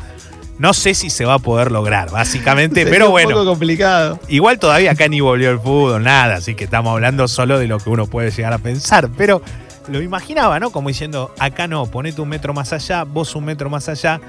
No 0.58 0.74
sé 0.74 0.94
si 0.94 1.10
se 1.10 1.26
va 1.26 1.36
a 1.36 1.40
poder 1.40 1.72
lograr, 1.72 2.12
básicamente, 2.12 2.86
pero 2.90 3.08
un 3.08 3.12
bueno. 3.12 3.30
poco 3.32 3.46
complicado. 3.46 4.20
Igual 4.28 4.60
todavía 4.60 4.92
acá 4.92 5.08
ni 5.08 5.20
volvió 5.20 5.50
el 5.50 5.60
fútbol, 5.60 6.04
nada, 6.04 6.36
así 6.36 6.56
que 6.56 6.66
estamos 6.66 6.92
hablando 6.92 7.28
solo 7.28 7.58
de 7.58 7.68
lo 7.68 7.80
que 7.80 7.90
uno 7.90 8.08
puede 8.08 8.32
llegar 8.32 8.54
a 8.54 8.60
pensar. 8.60 9.10
Pero 9.18 9.42
lo 9.88 10.02
imaginaba, 10.02 10.60
¿no? 10.60 10.72
Como 10.72 10.90
diciendo, 10.90 11.34
acá 11.40 11.68
no, 11.68 11.86
ponete 11.88 12.22
un 12.22 12.30
metro 12.30 12.54
más 12.54 12.74
allá, 12.74 13.04
vos 13.04 13.36
un 13.36 13.46
metro 13.46 13.70
más 13.70 13.90
allá. 13.90 14.22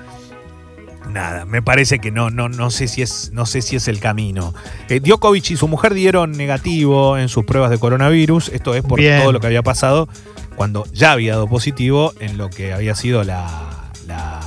Nada, 1.11 1.45
me 1.45 1.61
parece 1.63 1.99
que 1.99 2.11
no, 2.11 2.31
no, 2.31 2.49
no 2.49 2.71
sé 2.71 2.89
si 2.89 3.03
es, 3.03 3.31
no 3.35 3.45
sé 3.45 3.61
si 3.61 3.77
es 3.77 3.89
el 3.89 3.99
camino. 4.01 4.55
Eh, 4.89 5.01
Djokovic 5.01 5.51
y 5.51 5.57
su 5.57 5.69
mujer 5.69 5.95
dieron 5.95 6.33
negativo 6.33 7.19
en 7.19 7.29
sus 7.29 7.45
pruebas 7.45 7.71
de 7.71 7.79
coronavirus. 7.79 8.49
Esto 8.49 8.75
es 8.75 8.83
por 8.83 8.99
Bien. 8.99 9.21
todo 9.21 9.33
lo 9.33 9.41
que 9.41 9.47
había 9.49 9.63
pasado 9.63 10.09
cuando 10.57 10.85
ya 10.93 11.13
había 11.13 11.33
dado 11.33 11.49
positivo 11.49 12.13
en 12.21 12.39
lo 12.39 12.49
que 12.51 12.73
había 12.73 12.95
sido 12.95 13.25
la, 13.25 13.91
la, 14.07 14.41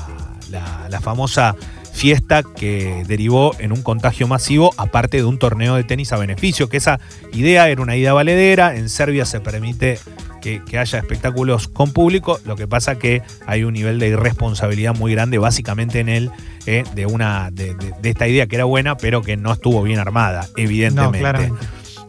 la- 0.50 0.88
la 0.90 1.02
famosa 1.02 1.56
fiesta 1.94 2.44
que 2.44 3.04
derivó 3.08 3.56
en 3.60 3.72
un 3.72 3.82
contagio 3.82 4.28
masivo, 4.28 4.74
aparte 4.78 5.18
de 5.18 5.24
un 5.24 5.38
torneo 5.40 5.76
de 5.76 5.84
tenis 5.84 6.12
a 6.14 6.18
beneficio, 6.18 6.68
que 6.70 6.78
esa 6.78 7.00
idea 7.32 7.70
era 7.70 7.82
una 7.82 7.96
idea 7.96 8.14
valedera, 8.14 8.76
en 8.76 8.90
Serbia 8.90 9.26
se 9.26 9.40
permite 9.40 9.98
que, 10.46 10.62
que 10.64 10.78
haya 10.78 11.00
espectáculos 11.00 11.68
con 11.68 11.92
público, 11.92 12.40
lo 12.46 12.56
que 12.56 12.68
pasa 12.68 13.00
que 13.00 13.24
hay 13.48 13.64
un 13.64 13.74
nivel 13.74 13.98
de 13.98 14.10
irresponsabilidad 14.10 14.94
muy 14.96 15.12
grande 15.12 15.40
básicamente 15.40 16.00
en 16.02 16.08
él, 16.08 16.30
eh, 16.68 16.84
de, 16.94 17.08
una, 17.08 17.50
de, 17.52 17.74
de- 17.74 17.94
de 18.00 18.10
esta 18.12 18.28
idea 18.28 18.46
que 18.46 18.56
era 18.56 18.66
buena, 18.66 18.96
pero 18.96 19.24
que 19.24 19.38
no 19.38 19.52
estuvo 19.52 19.82
bien 19.82 19.98
armada, 19.98 20.48
evidentemente. 20.56 21.18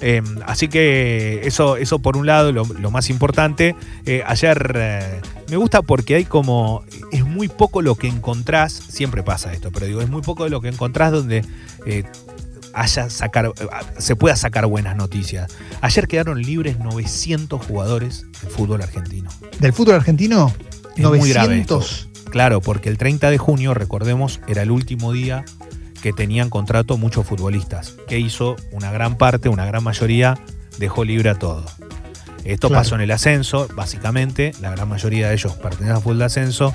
Eh, 0.02 0.20
así 0.44 0.68
que 0.68 1.40
eso, 1.44 1.78
eso 1.78 1.98
por 2.00 2.18
un 2.18 2.26
lado, 2.26 2.52
lo, 2.52 2.64
lo 2.66 2.90
más 2.90 3.08
importante. 3.08 3.74
Eh, 4.04 4.22
ayer 4.26 4.72
eh, 4.76 5.20
me 5.48 5.56
gusta 5.56 5.80
porque 5.80 6.16
hay 6.16 6.26
como. 6.26 6.84
Es 7.12 7.24
muy 7.24 7.48
poco 7.48 7.80
lo 7.80 7.94
que 7.94 8.06
encontrás, 8.06 8.74
siempre 8.74 9.22
pasa 9.22 9.54
esto, 9.54 9.70
pero 9.72 9.86
digo, 9.86 10.02
es 10.02 10.10
muy 10.10 10.20
poco 10.20 10.44
de 10.44 10.50
lo 10.50 10.60
que 10.60 10.68
encontrás 10.68 11.12
donde. 11.12 11.42
Eh, 12.76 12.80
haya 12.80 13.10
sacar, 13.10 13.52
se 13.98 14.16
pueda 14.16 14.36
sacar 14.36 14.66
buenas 14.66 14.96
noticias. 14.96 15.50
Ayer 15.80 16.06
quedaron 16.08 16.40
libres 16.42 16.78
900 16.78 17.64
jugadores 17.64 18.26
del 18.42 18.50
fútbol 18.50 18.82
argentino. 18.82 19.30
¿Del 19.58 19.72
fútbol 19.72 19.94
argentino? 19.94 20.52
Es 20.96 21.04
muy 21.04 21.30
grave 21.30 21.48
900. 21.56 22.08
esto. 22.14 22.30
Claro, 22.30 22.60
porque 22.60 22.88
el 22.88 22.98
30 22.98 23.30
de 23.30 23.38
junio, 23.38 23.72
recordemos, 23.74 24.40
era 24.48 24.62
el 24.62 24.70
último 24.70 25.12
día 25.12 25.44
que 26.02 26.12
tenían 26.12 26.50
contrato 26.50 26.96
muchos 26.98 27.26
futbolistas. 27.26 27.94
que 28.08 28.18
hizo? 28.18 28.56
Una 28.72 28.90
gran 28.92 29.16
parte, 29.16 29.48
una 29.48 29.64
gran 29.64 29.82
mayoría, 29.82 30.38
dejó 30.78 31.04
libre 31.04 31.30
a 31.30 31.34
todo. 31.38 31.64
Esto 32.44 32.68
Claro. 32.68 32.82
pasó 32.82 32.94
en 32.94 33.00
el 33.00 33.10
ascenso, 33.10 33.66
básicamente, 33.74 34.52
la 34.60 34.70
gran 34.70 34.88
mayoría 34.88 35.28
de 35.28 35.34
ellos 35.34 35.54
pertenecen 35.54 35.96
al 35.96 36.02
fútbol 36.02 36.18
de 36.18 36.24
ascenso. 36.26 36.74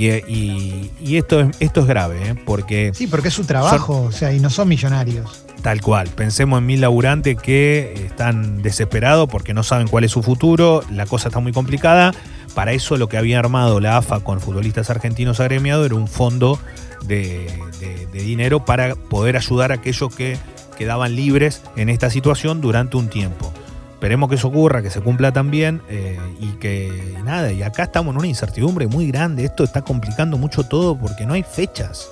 Y, 0.00 0.10
y- 0.10 0.90
y 1.00 1.16
esto, 1.16 1.40
es, 1.40 1.56
esto 1.58 1.80
es 1.80 1.86
grave, 1.88 2.28
¿eh? 2.28 2.34
porque 2.46 2.92
Sí, 2.94 3.08
porque 3.08 3.28
es 3.28 3.34
su 3.34 3.44
trabajo, 3.44 4.02
o 4.02 4.12
sea, 4.12 4.32
y 4.32 4.38
no 4.38 4.48
son 4.48 4.68
millonarios. 4.68 5.44
Tal 5.60 5.80
cual. 5.80 6.06
Pensemos 6.14 6.58
en 6.60 6.66
mil 6.66 6.80
laburantes 6.80 7.36
que 7.36 7.94
están 8.06 8.62
desesperados 8.62 9.28
porque 9.28 9.54
no 9.54 9.64
saben 9.64 9.88
cuál 9.88 10.04
es 10.04 10.12
su 10.12 10.22
futuro, 10.22 10.84
la 10.92 11.04
cosa 11.06 11.28
está 11.30 11.40
muy 11.40 11.50
complicada. 11.52 12.14
Para 12.54 12.72
eso 12.74 12.96
lo 12.96 13.08
que 13.08 13.16
había 13.18 13.40
armado 13.40 13.80
la 13.80 13.96
AFA 13.96 14.20
con 14.20 14.40
futbolistas 14.40 14.88
argentinos 14.88 15.40
agremiados 15.40 15.84
era 15.86 15.96
un 15.96 16.06
fondo 16.06 16.60
de, 17.04 17.50
de- 17.80 18.06
de 18.06 18.22
dinero 18.22 18.64
para 18.64 18.94
poder 18.94 19.36
ayudar 19.36 19.72
a 19.72 19.76
aquellos 19.76 20.14
que 20.14 20.38
quedaban 20.76 21.16
libres 21.16 21.60
en 21.74 21.88
esta 21.88 22.08
situación 22.08 22.60
durante 22.60 22.96
un 22.96 23.08
tiempo. 23.08 23.52
Esperemos 23.98 24.28
que 24.28 24.36
eso 24.36 24.46
ocurra, 24.46 24.80
que 24.80 24.90
se 24.90 25.00
cumpla 25.00 25.32
también 25.32 25.82
eh, 25.88 26.16
y 26.38 26.52
que 26.52 26.86
y 27.18 27.22
nada, 27.24 27.50
y 27.50 27.64
acá 27.64 27.82
estamos 27.82 28.12
en 28.12 28.18
una 28.18 28.28
incertidumbre 28.28 28.86
muy 28.86 29.08
grande. 29.08 29.44
Esto 29.44 29.64
está 29.64 29.82
complicando 29.82 30.38
mucho 30.38 30.62
todo 30.62 30.96
porque 30.96 31.26
no 31.26 31.34
hay 31.34 31.42
fechas. 31.42 32.08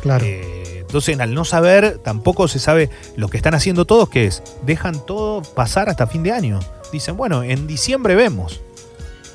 Claro. 0.00 0.24
Eh, 0.24 0.78
entonces, 0.80 1.20
al 1.20 1.34
no 1.34 1.44
saber, 1.44 1.98
tampoco 1.98 2.48
se 2.48 2.58
sabe 2.58 2.88
lo 3.16 3.28
que 3.28 3.36
están 3.36 3.54
haciendo 3.54 3.84
todos, 3.84 4.08
que 4.08 4.24
es, 4.24 4.42
dejan 4.64 5.04
todo 5.04 5.42
pasar 5.42 5.90
hasta 5.90 6.06
fin 6.06 6.22
de 6.22 6.32
año. 6.32 6.58
Dicen, 6.90 7.18
bueno, 7.18 7.42
en 7.42 7.66
diciembre 7.66 8.14
vemos. 8.14 8.62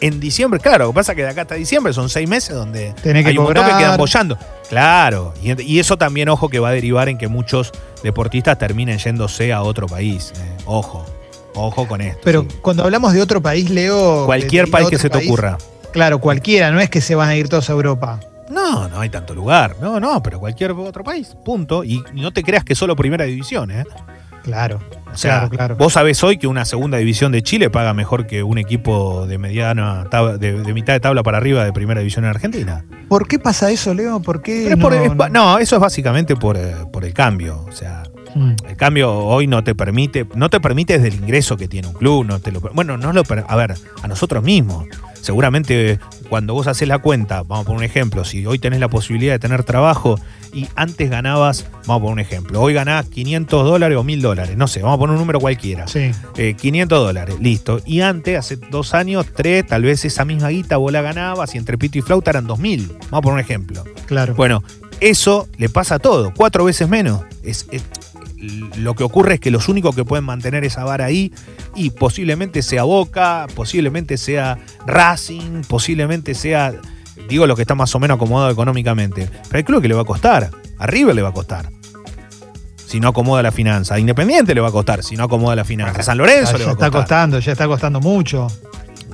En 0.02 0.20
diciembre, 0.20 0.60
claro, 0.60 0.86
lo 0.86 0.90
que 0.92 0.96
pasa 0.96 1.12
es 1.12 1.16
que 1.18 1.22
de 1.22 1.30
acá 1.30 1.44
hasta 1.44 1.54
diciembre 1.56 1.94
son 1.94 2.10
seis 2.10 2.28
meses 2.28 2.56
donde 2.56 2.94
Tenés 3.04 3.24
que 3.24 3.30
hay 3.30 3.38
un 3.38 3.44
montón 3.44 3.64
que 3.64 3.70
cobrar. 3.70 3.84
quedan 3.86 3.98
bollando. 3.98 4.38
Claro, 4.70 5.34
y, 5.42 5.62
y 5.62 5.80
eso 5.80 5.98
también, 5.98 6.30
ojo, 6.30 6.50
que 6.50 6.58
va 6.60 6.70
a 6.70 6.74
derivar 6.74 7.10
en 7.10 7.20
que 7.20 7.28
muchos 7.28 7.72
deportistas 8.04 8.58
terminen 8.58 8.98
yéndose 8.98 9.54
a 9.54 9.62
otro 9.62 9.86
país. 9.88 10.34
eh. 10.36 10.58
Ojo, 10.66 11.06
ojo 11.56 11.88
con 11.88 12.02
esto. 12.02 12.22
Pero 12.24 12.46
sí. 12.50 12.58
cuando 12.62 12.84
hablamos 12.84 13.14
de 13.14 13.22
otro 13.22 13.42
país, 13.42 13.70
Leo. 13.70 14.26
Cualquier 14.26 14.70
país 14.70 14.90
que 14.90 14.98
se 14.98 15.10
te 15.10 15.18
ocurra. 15.26 15.58
Claro, 15.92 16.20
cualquiera, 16.20 16.72
no 16.72 16.80
es 16.80 16.90
que 16.90 17.02
se 17.02 17.16
van 17.16 17.30
a 17.30 17.36
ir 17.36 17.50
todos 17.50 17.70
a 17.70 17.74
Europa. 17.74 18.20
No, 18.50 18.88
no 18.90 19.00
hay 19.00 19.10
tanto 19.10 19.34
lugar. 19.34 19.78
No, 19.82 20.00
no, 20.00 20.22
pero 20.22 20.40
cualquier 20.40 20.72
otro 20.72 21.04
país. 21.04 21.36
Punto. 21.44 21.84
Y 21.84 22.04
no 22.14 22.32
te 22.32 22.44
creas 22.44 22.64
que 22.64 22.76
solo 22.76 22.96
primera 22.96 23.26
división, 23.26 23.72
¿eh? 23.72 23.86
Claro. 24.44 24.80
O 25.12 25.18
sea, 25.18 25.40
claro, 25.40 25.50
claro. 25.50 25.76
vos 25.78 25.94
sabés 25.94 26.22
hoy 26.24 26.38
que 26.38 26.46
una 26.46 26.66
segunda 26.66 26.98
división 26.98 27.32
de 27.32 27.42
Chile 27.42 27.70
paga 27.70 27.94
mejor 27.94 28.28
que 28.28 28.44
un 28.44 28.58
equipo 28.58 29.26
de 29.26 29.38
mediana 29.38 30.06
de, 30.38 30.62
de 30.62 30.74
mitad 30.74 30.94
de 30.94 31.00
tabla 31.00 31.24
para 31.24 31.38
arriba 31.38 31.64
de 31.64 31.74
primera 31.74 32.02
división 32.02 32.26
en 32.26 32.32
Argentina. 32.32 32.86
¿Por 33.08 33.28
qué 33.28 33.40
pasa 33.40 33.72
eso, 33.72 33.94
Leo? 33.94 34.20
¿Por 34.20 34.42
qué? 34.42 34.76
Por- 34.80 34.94
no, 34.94 35.26
es 35.26 35.32
no, 35.32 35.58
eso 35.58 35.78
es 35.78 35.82
básicamente 35.82 36.36
por, 36.36 36.58
eh, 36.58 36.76
por 36.92 37.06
el 37.06 37.14
cambio. 37.14 37.66
O 37.68 37.72
sea, 37.72 38.04
Mm. 38.36 38.52
el 38.68 38.76
cambio 38.76 39.12
hoy 39.16 39.48
no 39.48 39.64
te 39.64 39.74
permite, 39.74 40.28
no 40.36 40.50
te 40.50 40.60
permite 40.60 41.00
desde 41.00 41.08
el 41.08 41.24
ingreso 41.24 41.56
que 41.58 41.68
tiene 41.68 41.88
un 41.88 41.94
club, 41.94 42.26
no 42.26 42.40
te 42.40 42.52
lo 42.52 42.60
bueno, 42.60 42.98
no 42.98 43.14
lo 43.14 43.24
a 43.48 43.56
ver, 43.56 43.76
a 44.04 44.08
nosotros 44.08 44.44
mismos. 44.44 44.86
Seguramente 45.22 45.98
cuando 46.30 46.54
vos 46.54 46.68
haces 46.68 46.88
la 46.88 47.00
cuenta, 47.00 47.42
vamos 47.42 47.64
a 47.64 47.66
poner 47.66 47.78
un 47.80 47.84
ejemplo, 47.86 48.24
si 48.26 48.46
hoy 48.46 48.60
tenés 48.60 48.80
la 48.80 48.90
posibilidad 48.90 49.34
de 49.34 49.40
tener 49.40 49.64
trabajo 49.64 50.20
y 50.54 50.68
antes 50.76 51.10
ganabas, 51.10 51.66
vamos 51.88 51.98
a 51.98 52.00
poner 52.02 52.14
un 52.14 52.20
ejemplo, 52.20 52.62
hoy 52.62 52.74
ganás 52.74 53.08
500 53.08 53.66
dólares 53.66 53.98
o 53.98 54.04
1000 54.04 54.22
dólares, 54.22 54.56
no 54.58 54.68
sé, 54.68 54.82
vamos 54.82 54.98
a 54.98 55.00
poner 55.00 55.14
un 55.16 55.20
número 55.22 55.40
cualquiera. 55.40 55.88
Sí. 55.88 56.12
Eh, 56.38 56.54
500 56.60 57.00
dólares, 57.00 57.36
listo. 57.40 57.80
Y 57.86 58.02
antes, 58.02 58.38
hace 58.38 58.58
dos 58.58 58.94
años, 58.94 59.26
tres, 59.36 59.66
tal 59.66 59.82
vez 59.82 60.06
esa 60.06 60.26
misma 60.26 60.50
guita 60.50 60.78
vos 60.78 60.92
la 60.92 61.02
ganabas 61.02 61.56
y 61.56 61.58
entre 61.58 61.78
pito 61.78 61.98
y 61.98 62.02
flauta 62.02 62.30
eran 62.32 62.46
2000. 62.48 62.88
Vamos 62.88 63.08
a 63.12 63.22
poner 63.22 63.34
un 63.34 63.40
ejemplo. 63.40 63.84
Claro. 64.06 64.36
Bueno, 64.36 64.62
eso 65.00 65.48
le 65.58 65.70
pasa 65.70 65.96
a 65.96 66.00
todo, 66.00 66.34
cuatro 66.36 66.64
veces 66.66 66.88
menos. 66.88 67.22
Es, 67.44 67.68
es- 67.72 67.84
lo 68.78 68.94
que 68.96 69.04
ocurre 69.04 69.36
es 69.36 69.40
que 69.40 69.52
los 69.52 69.70
únicos 69.70 69.96
que 69.96 70.06
pueden 70.06 70.26
mantener 70.26 70.64
esa 70.64 70.84
vara 70.84 71.06
ahí, 71.06 71.34
y 71.76 71.90
posiblemente 71.90 72.62
sea 72.62 72.84
Boca, 72.84 73.48
posiblemente 73.56 74.18
sea 74.18 74.58
Racing, 74.86 75.62
posiblemente 75.68 76.34
sea, 76.34 76.74
digo, 77.30 77.48
lo 77.48 77.56
que 77.56 77.64
está 77.64 77.76
más 77.76 77.94
o 77.96 78.00
menos 78.00 78.16
acomodado 78.16 78.52
económicamente. 78.52 79.30
Pero 79.48 79.60
el 79.60 79.66
club 79.66 79.82
que 79.82 79.88
le 79.88 79.96
va 79.96 80.02
a 80.02 80.06
costar, 80.06 80.52
a 80.78 80.88
River 80.88 81.16
le 81.16 81.22
va 81.22 81.30
a 81.30 81.34
costar. 81.34 81.70
Si 82.88 83.00
no 83.00 83.10
acomoda 83.10 83.42
la 83.42 83.52
finanza. 83.52 83.96
A 83.96 84.00
Independiente 84.00 84.54
le 84.54 84.62
va 84.62 84.70
a 84.70 84.72
costar 84.72 85.04
si 85.04 85.16
no 85.16 85.24
acomoda 85.24 85.56
la 85.56 85.66
finanza. 85.66 86.00
A 86.00 86.04
San 86.04 86.18
Lorenzo 86.18 86.54
ya, 86.54 86.58
le 86.60 86.60
ya 86.60 86.66
va 86.66 86.72
a 86.72 86.74
está 86.74 86.86
costar. 86.86 87.02
costando, 87.02 87.40
ya 87.40 87.52
está 87.52 87.68
costando 87.68 88.00
mucho. 88.00 88.48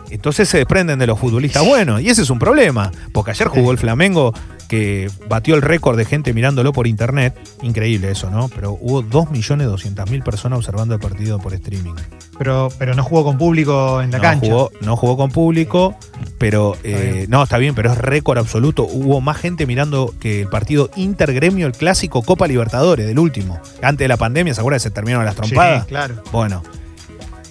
Entonces 0.10 0.50
se 0.50 0.58
desprenden 0.58 1.00
de 1.00 1.08
los 1.08 1.18
futbolistas 1.18 1.66
buenos. 1.66 2.02
Y 2.02 2.10
ese 2.10 2.22
es 2.24 2.30
un 2.30 2.38
problema. 2.38 2.92
Porque 3.14 3.32
ayer 3.32 3.48
jugó 3.48 3.72
el 3.72 3.78
Flamengo 3.78 4.34
que 4.72 5.12
batió 5.28 5.56
el 5.56 5.62
récord 5.62 5.98
de 5.98 6.06
gente 6.06 6.34
mirándolo 6.34 6.72
por 6.72 6.88
internet. 6.88 7.38
Increíble 7.62 8.10
eso, 8.10 8.30
¿no? 8.30 8.48
Pero 8.48 8.78
hubo 8.80 9.04
2.200.000 9.04 10.24
personas 10.24 10.60
observando 10.60 10.96
el 10.96 11.02
partido 11.02 11.40
por 11.40 11.54
streaming. 11.54 11.94
Pero, 12.38 12.70
pero 12.80 12.96
no 12.96 13.04
jugó 13.04 13.26
con 13.26 13.38
público 13.38 14.02
en 14.02 14.12
la 14.12 14.18
no, 14.20 14.22
cancha. 14.24 14.48
Jugó, 14.48 14.72
no 14.80 14.96
jugó 14.96 15.18
con 15.18 15.30
público, 15.30 15.94
pero 16.38 16.78
eh, 16.86 17.26
no, 17.28 17.44
está 17.44 17.58
bien, 17.58 17.76
pero 17.76 17.92
es 17.92 17.98
récord 17.98 18.38
absoluto. 18.38 18.84
Hubo 18.84 19.20
más 19.20 19.36
gente 19.36 19.66
mirando 19.66 20.16
que 20.22 20.44
el 20.44 20.48
partido 20.48 20.90
Intergremio, 20.96 21.68
el 21.68 21.74
clásico 21.74 22.22
Copa 22.24 22.48
Libertadores, 22.48 23.06
del 23.06 23.20
último. 23.20 23.60
Antes 23.82 24.06
de 24.06 24.08
la 24.08 24.16
pandemia, 24.16 24.54
¿se 24.54 24.62
acuerdan? 24.62 24.80
Se 24.80 24.90
terminaron 24.90 25.26
las 25.26 25.36
Sí, 25.36 25.42
trompadas. 25.42 25.86
claro. 25.86 26.24
Bueno, 26.32 26.64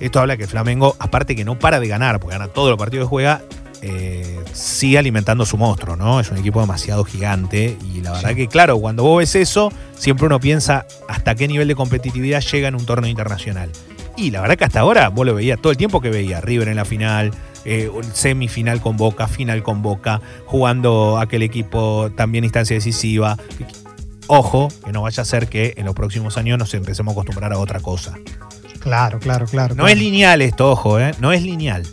esto 0.01 0.21
habla 0.21 0.39
que 0.39 0.45
el 0.45 0.49
Flamengo, 0.49 0.97
aparte 0.99 1.37
que 1.37 1.45
no 1.45 1.59
para 1.59 1.81
de 1.81 1.87
ganar, 1.87 2.19
porque 2.19 2.39
gana 2.39 2.49
todos 2.49 2.71
los 2.71 2.79
partidos 2.79 3.05
que 3.05 3.11
juega, 3.11 3.43
eh, 3.83 4.39
sigue 4.53 4.99
alimentando 4.99 5.47
su 5.47 5.57
monstruo, 5.57 5.97
¿no? 5.97 6.21
Es 6.21 6.31
un 6.31 6.37
equipo 6.39 6.61
demasiado 6.61 7.05
gigante 7.05 7.77
y 7.95 8.01
la 8.03 8.13
verdad 8.13 8.31
Sí. 8.31 8.37
que, 8.37 8.49
claro, 8.49 8.79
cuando 8.79 9.03
vos 9.05 9.19
ves 9.19 9.35
eso, 9.37 9.73
siempre 9.97 10.27
uno 10.27 10.39
piensa 10.41 10.87
hasta 11.09 11.35
qué 11.35 11.49
nivel 11.49 11.67
de 11.69 11.75
competitividad 11.75 12.41
llega 12.43 12.69
en 12.69 12.75
un 12.75 12.85
torneo 12.85 13.11
internacional. 13.11 13.71
Y 14.17 14.31
la 14.33 14.41
verdad 14.43 14.57
que 14.57 14.65
hasta 14.65 14.81
ahora 14.81 15.09
vos 15.09 15.25
lo 15.25 15.35
veías 15.35 15.59
todo 15.61 15.71
el 15.71 15.79
tiempo 15.79 16.01
que 16.01 16.11
veía, 16.11 16.41
River 16.43 16.69
en 16.69 16.77
la 16.77 16.85
final, 16.85 17.31
eh, 17.65 17.91
semifinal 18.13 18.81
con 18.83 18.97
Boca, 18.99 19.29
final 19.29 19.63
con 19.63 19.81
Boca, 19.83 20.21
jugando 20.45 21.19
aquel 21.19 21.43
equipo 21.43 22.11
también 22.17 22.45
instancia 22.45 22.75
decisiva. 22.75 23.39
Ojo, 24.27 24.69
que 24.85 24.93
no 24.93 25.03
vaya 25.03 25.23
a 25.23 25.27
ser 25.27 25.49
que 25.49 25.75
en 25.77 25.87
los 25.87 25.95
próximos 25.95 26.37
años 26.37 26.59
nos 26.59 26.73
empecemos 26.75 27.13
a 27.13 27.15
acostumbrar 27.15 27.53
a 27.53 27.59
otra 27.59 27.81
cosa. 27.81 28.15
Claro, 28.79 29.19
claro, 29.19 29.47
claro. 29.47 29.75
No 29.75 29.83
claro. 29.85 29.89
es 29.89 29.99
lineal 29.99 30.41
esto, 30.43 30.71
ojo, 30.71 30.99
¿eh? 31.01 31.13
No 31.19 31.33
es 31.33 31.43
lineal. 31.43 31.87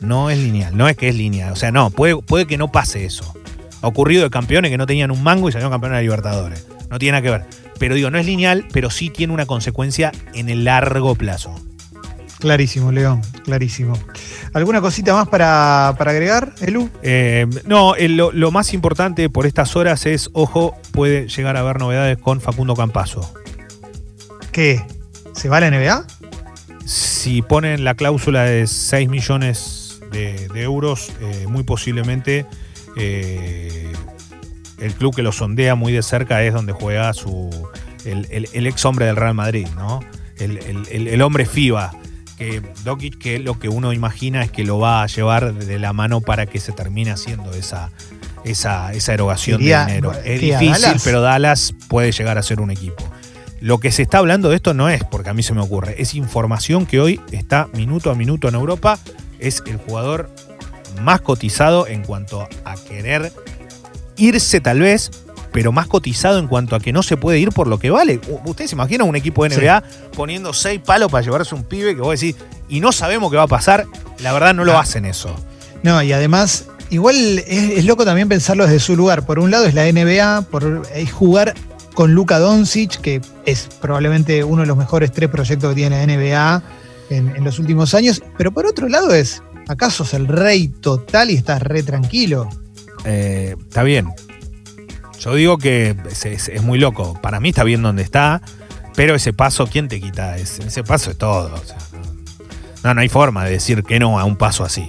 No 0.00 0.30
es 0.30 0.38
lineal. 0.38 0.76
No 0.76 0.88
es 0.88 0.96
que 0.96 1.08
es 1.08 1.14
lineal. 1.14 1.52
O 1.52 1.56
sea, 1.56 1.70
no, 1.72 1.90
puede, 1.90 2.16
puede 2.22 2.46
que 2.46 2.56
no 2.58 2.70
pase 2.70 3.04
eso. 3.04 3.34
Ha 3.82 3.86
ocurrido 3.88 4.22
de 4.24 4.30
campeones 4.30 4.70
que 4.70 4.78
no 4.78 4.86
tenían 4.86 5.10
un 5.10 5.22
mango 5.22 5.48
y 5.48 5.52
salieron 5.52 5.72
campeones 5.72 5.98
de 5.98 6.02
Libertadores. 6.02 6.66
No 6.90 6.98
tiene 6.98 7.12
nada 7.12 7.22
que 7.22 7.30
ver. 7.30 7.44
Pero 7.78 7.94
digo, 7.94 8.10
no 8.10 8.18
es 8.18 8.26
lineal, 8.26 8.66
pero 8.72 8.90
sí 8.90 9.10
tiene 9.10 9.32
una 9.32 9.46
consecuencia 9.46 10.10
en 10.34 10.48
el 10.48 10.64
largo 10.64 11.14
plazo. 11.14 11.54
Clarísimo, 12.40 12.92
León, 12.92 13.20
clarísimo. 13.44 13.98
¿Alguna 14.52 14.80
cosita 14.80 15.12
más 15.12 15.26
para, 15.28 15.94
para 15.98 16.12
agregar, 16.12 16.54
Elu? 16.60 16.88
Eh, 17.02 17.46
no, 17.66 17.96
el- 17.96 18.16
lo, 18.16 18.30
lo 18.32 18.50
más 18.52 18.74
importante 18.74 19.28
por 19.28 19.44
estas 19.46 19.74
horas 19.74 20.06
es, 20.06 20.30
ojo, 20.34 20.76
puede 20.92 21.28
llegar 21.28 21.56
a 21.56 21.60
haber 21.60 21.78
novedades 21.80 22.16
con 22.18 22.40
Facundo 22.40 22.76
Campazo. 22.76 23.32
¿Qué? 24.52 24.84
¿Se 25.34 25.48
va 25.48 25.56
a 25.58 25.60
la 25.60 25.70
NBA? 25.70 26.04
Si 26.84 27.42
ponen 27.42 27.84
la 27.84 27.94
cláusula 27.94 28.44
de 28.44 28.66
6 28.66 29.08
millones 29.08 29.77
de, 30.10 30.48
de 30.48 30.62
euros, 30.62 31.10
eh, 31.20 31.46
muy 31.48 31.62
posiblemente 31.62 32.46
eh, 32.96 33.92
el 34.78 34.92
club 34.94 35.14
que 35.14 35.22
lo 35.22 35.32
sondea 35.32 35.74
muy 35.74 35.92
de 35.92 36.02
cerca 36.02 36.42
es 36.42 36.52
donde 36.54 36.72
juega 36.72 37.12
su 37.14 37.50
el, 38.04 38.26
el- 38.30 38.48
el 38.52 38.66
ex 38.66 38.84
hombre 38.84 39.06
del 39.06 39.16
Real 39.16 39.34
Madrid, 39.34 39.66
¿no? 39.76 40.00
El, 40.38 40.58
el- 40.90 41.22
hombre 41.22 41.46
FIBA. 41.46 41.92
Que 42.38 42.62
Dokic, 42.84 43.18
que 43.18 43.40
lo 43.40 43.58
que 43.58 43.68
uno 43.68 43.92
imagina 43.92 44.44
es 44.44 44.52
que 44.52 44.62
lo 44.62 44.78
va 44.78 45.02
a 45.02 45.06
llevar 45.08 45.52
de 45.54 45.78
la 45.80 45.92
mano 45.92 46.20
para 46.20 46.46
que 46.46 46.60
se 46.60 46.70
termine 46.70 47.10
haciendo 47.10 47.52
esa, 47.52 47.90
esa, 48.44 48.92
esa 48.92 49.12
erogación 49.14 49.58
Sería- 49.58 49.80
de 49.80 49.86
dinero. 49.86 50.12
Es 50.24 50.38
¿qué, 50.40 50.54
a 50.54 50.58
difícil, 50.60 50.82
Dallas? 50.82 51.02
pero 51.04 51.20
Dallas 51.20 51.74
puede 51.88 52.12
llegar 52.12 52.38
a 52.38 52.44
ser 52.44 52.60
un 52.60 52.70
equipo. 52.70 53.02
Lo 53.60 53.78
que 53.80 53.90
se 53.90 54.02
está 54.02 54.18
hablando 54.18 54.50
de 54.50 54.54
esto 54.56 54.72
no 54.72 54.88
es 54.88 55.02
porque 55.02 55.30
a 55.30 55.34
mí 55.34 55.42
se 55.42 55.52
me 55.52 55.60
ocurre, 55.60 56.00
es 56.00 56.14
información 56.14 56.86
que 56.86 57.00
hoy 57.00 57.20
está 57.32 57.68
minuto 57.74 58.12
a 58.12 58.14
minuto 58.14 58.48
en 58.48 58.54
Europa. 58.54 59.00
Es 59.38 59.62
el 59.66 59.76
jugador 59.76 60.28
más 61.02 61.20
cotizado 61.20 61.86
en 61.86 62.02
cuanto 62.02 62.48
a 62.64 62.74
querer 62.76 63.32
irse 64.16 64.60
tal 64.60 64.80
vez, 64.80 65.10
pero 65.52 65.70
más 65.72 65.86
cotizado 65.86 66.38
en 66.38 66.48
cuanto 66.48 66.74
a 66.76 66.80
que 66.80 66.92
no 66.92 67.02
se 67.02 67.16
puede 67.16 67.38
ir 67.38 67.50
por 67.50 67.66
lo 67.68 67.78
que 67.78 67.90
vale. 67.90 68.20
¿Ustedes 68.44 68.70
se 68.70 68.76
imaginan 68.76 69.08
un 69.08 69.16
equipo 69.16 69.44
de 69.44 69.50
Sí. 69.50 69.60
NBA 69.60 69.82
poniendo 70.16 70.52
seis 70.52 70.80
palos 70.84 71.10
para 71.10 71.24
llevarse 71.24 71.54
un 71.54 71.64
pibe 71.64 71.94
que 71.94 72.00
vos 72.00 72.18
decís, 72.18 72.36
y 72.68 72.80
no 72.80 72.92
sabemos 72.92 73.30
qué 73.30 73.36
va 73.36 73.44
a 73.44 73.48
pasar? 73.48 73.86
La 74.20 74.32
verdad 74.32 74.54
no 74.54 74.64
lo 74.64 74.76
Ah. 74.76 74.80
hacen 74.80 75.04
eso. 75.04 75.34
No, 75.82 76.02
y 76.02 76.12
además, 76.12 76.64
igual 76.90 77.16
es, 77.46 77.78
es 77.78 77.84
loco 77.84 78.04
también 78.04 78.28
pensarlo 78.28 78.64
desde 78.64 78.80
su 78.80 78.96
lugar. 78.96 79.24
Por 79.24 79.38
un 79.38 79.50
lado 79.52 79.66
es 79.66 79.74
la 79.74 79.86
NBA, 79.86 80.42
por 80.50 80.82
es 80.94 81.12
jugar 81.12 81.54
con 81.94 82.12
Luka 82.12 82.38
Doncic, 82.40 83.00
que 83.00 83.20
es 83.46 83.68
probablemente 83.80 84.42
uno 84.44 84.62
de 84.62 84.66
los 84.68 84.76
mejores 84.76 85.12
tres 85.12 85.30
proyectos 85.30 85.70
que 85.70 85.74
tiene 85.76 85.96
la 85.96 86.02
NBA 86.12 86.62
en, 87.10 87.34
en 87.36 87.44
los 87.44 87.58
últimos 87.58 87.94
años. 87.94 88.22
Pero 88.36 88.52
por 88.52 88.66
otro 88.66 88.88
lado 88.88 89.12
es, 89.14 89.42
¿acaso 89.68 90.04
es 90.04 90.14
el 90.14 90.26
rey 90.28 90.68
total 90.68 91.30
y 91.30 91.34
estás 91.36 91.62
re 91.62 91.82
tranquilo? 91.82 92.48
Eh, 93.04 93.54
está 93.60 93.82
bien. 93.82 94.08
Yo 95.20 95.34
digo 95.34 95.58
que 95.58 95.96
es, 96.10 96.24
es- 96.26 96.48
es 96.48 96.62
muy 96.62 96.78
loco. 96.78 97.18
Para 97.20 97.40
mí 97.40 97.48
está 97.50 97.64
bien 97.64 97.82
donde 97.82 98.02
está, 98.02 98.40
pero 98.94 99.14
ese 99.14 99.32
paso, 99.32 99.66
¿quién 99.66 99.88
te 99.88 100.00
quita? 100.00 100.36
Ese, 100.36 100.64
ese 100.66 100.84
paso 100.84 101.10
es 101.10 101.18
todo. 101.18 101.52
o 101.54 101.64
sea, 101.64 101.76
no, 102.84 102.94
no 102.94 103.00
hay 103.00 103.08
forma 103.08 103.44
de 103.44 103.50
decir 103.50 103.82
que 103.82 103.98
no 103.98 104.18
a 104.18 104.24
un 104.24 104.36
paso 104.36 104.64
así. 104.64 104.88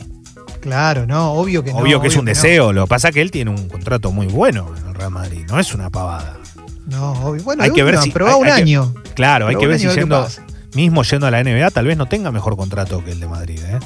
Claro, 0.61 1.07
no, 1.07 1.31
obvio 1.33 1.63
que 1.63 1.71
no. 1.71 1.79
obvio 1.79 2.01
que 2.01 2.09
es 2.09 2.15
un 2.17 2.25
deseo. 2.25 2.73
Lo 2.73 2.83
que 2.83 2.89
pasa 2.89 3.07
es 3.09 3.13
que 3.15 3.21
él 3.21 3.31
tiene 3.31 3.49
un 3.51 3.69
contrato 3.69 4.11
muy 4.11 4.27
bueno 4.27 4.71
en 4.77 4.87
el 4.89 4.93
Real 4.93 5.09
Madrid. 5.11 5.45
No 5.49 5.59
es 5.59 5.73
una 5.73 5.89
pavada. 5.89 6.37
No, 6.85 7.13
obvio. 7.13 7.43
Bueno, 7.43 7.63
Hay 7.63 7.71
que 7.71 7.83
ver 7.83 7.97
si- 7.99 8.11
probá 8.11 8.33
hay- 8.33 8.39
un 8.41 8.45
hay 8.47 8.53
que- 8.55 8.61
año. 8.61 8.93
Claro, 9.15 9.47
hay 9.47 9.55
que 9.55 9.65
ver 9.67 9.79
si 9.79 9.87
yendo. 9.87 10.27
Mismo 10.73 11.03
yendo 11.03 11.27
a 11.27 11.31
la 11.31 11.43
NBA, 11.43 11.71
tal 11.71 11.85
vez 11.85 11.97
no 11.97 12.07
tenga 12.07 12.31
mejor 12.31 12.55
contrato 12.55 13.03
que 13.03 13.11
el 13.11 13.19
de 13.19 13.27
Madrid. 13.27 13.59
¿eh? 13.63 13.79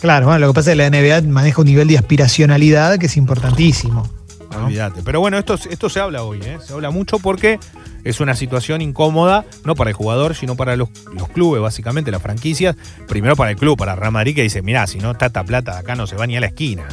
Claro, 0.00 0.26
bueno, 0.26 0.38
lo 0.40 0.48
que 0.48 0.54
pasa 0.54 0.72
es 0.72 0.78
que 0.78 0.90
la 0.90 0.90
NBA 0.90 1.28
maneja 1.30 1.60
un 1.60 1.66
nivel 1.66 1.88
de 1.88 1.98
aspiracionalidad 1.98 2.98
que 2.98 3.06
es 3.06 3.16
importantísimo. 3.16 4.08
¿no? 4.50 4.64
Olvídate. 4.64 5.02
Pero 5.02 5.20
bueno, 5.20 5.38
esto, 5.38 5.54
esto 5.70 5.88
se 5.88 6.00
habla 6.00 6.22
hoy, 6.22 6.40
¿eh? 6.42 6.58
se 6.64 6.72
habla 6.72 6.90
mucho 6.90 7.18
porque 7.18 7.58
es 8.04 8.20
una 8.20 8.34
situación 8.34 8.80
incómoda, 8.80 9.44
no 9.64 9.74
para 9.74 9.90
el 9.90 9.96
jugador, 9.96 10.34
sino 10.34 10.56
para 10.56 10.76
los, 10.76 10.88
los 11.12 11.28
clubes, 11.28 11.60
básicamente, 11.60 12.10
las 12.10 12.22
franquicias. 12.22 12.76
Primero 13.06 13.36
para 13.36 13.50
el 13.50 13.56
club, 13.56 13.76
para 13.76 13.96
Real 13.96 14.12
Madrid, 14.12 14.34
que 14.34 14.42
dice, 14.42 14.62
mirá, 14.62 14.86
si 14.86 14.98
no 14.98 15.10
está 15.10 15.26
esta 15.26 15.44
plata 15.44 15.78
acá 15.78 15.94
no 15.94 16.06
se 16.06 16.16
va 16.16 16.26
ni 16.26 16.36
a 16.36 16.40
la 16.40 16.46
esquina. 16.46 16.86